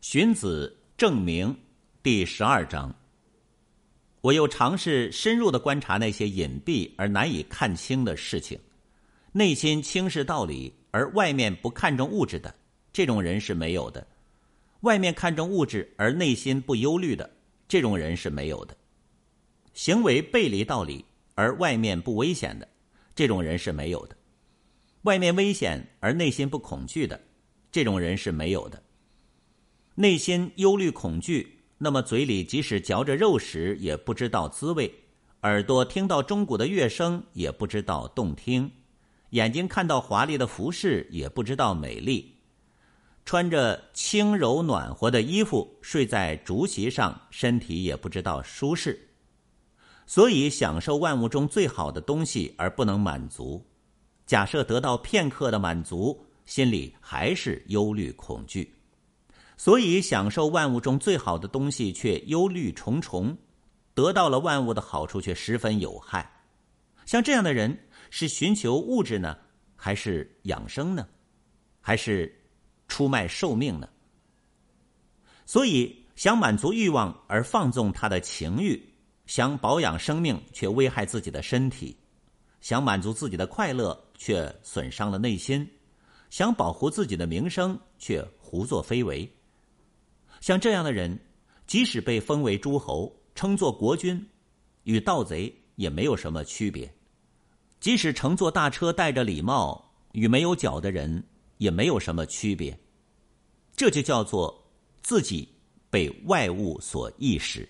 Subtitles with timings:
[0.00, 1.54] 荀子证明
[2.02, 2.94] 第十二章。
[4.22, 8.58] 我又尝试深入的观察那些隐蔽而难以看清的事情，
[9.32, 12.54] 内心轻视道理而外面不看重物质的
[12.94, 14.00] 这种人是没有的；
[14.80, 17.30] 外面看重物质而内心不忧虑的
[17.68, 18.74] 这种人是没有的；
[19.74, 21.04] 行为背离道理
[21.34, 22.66] 而外面不危险的
[23.14, 24.16] 这种人是没有的；
[25.02, 27.20] 外面危险而内心不恐惧的
[27.70, 28.82] 这种人是没有的。
[30.00, 34.90] 内心忧虑恐惧，那么嘴里即使嚼着肉食也不知道滋味，
[35.42, 38.70] 耳朵听到钟鼓的乐声也不知道动听，
[39.32, 42.34] 眼睛看到华丽的服饰也不知道美丽，
[43.26, 48.98] 穿着轻柔暖和的衣服睡在竹席上，身体也不知道舒适，
[50.06, 53.62] 所以享受万物中最好的东西而不能满足。
[54.24, 58.72] 假设得到片刻的满足，心里还是忧虑恐惧。
[59.62, 63.36] 所以，享受万物中最好的东西，却忧虑重重；
[63.92, 66.46] 得到了万物的好处，却十分有害。
[67.04, 69.36] 像这样的人，是寻求物质呢，
[69.76, 71.06] 还是养生呢，
[71.78, 72.34] 还是
[72.88, 73.86] 出卖寿命呢？
[75.44, 78.82] 所以，想满足欲望而放纵他的情欲，
[79.26, 81.94] 想保养生命却危害自己的身体，
[82.62, 85.70] 想满足自己的快乐却损伤了内心，
[86.30, 89.30] 想保护自己的名声却胡作非为。
[90.40, 91.18] 像这样的人，
[91.66, 94.26] 即使被封为诸侯，称作国君，
[94.84, 96.88] 与盗贼也没有什么区别；
[97.78, 101.22] 即使乘坐大车，戴着礼帽，与没有脚的人
[101.58, 102.78] 也没有什么区别。
[103.76, 104.70] 这就叫做
[105.02, 105.48] 自己
[105.88, 107.68] 被外物所意识。